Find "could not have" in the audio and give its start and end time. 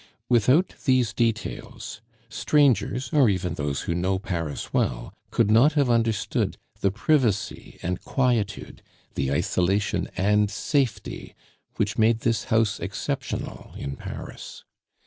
5.29-5.91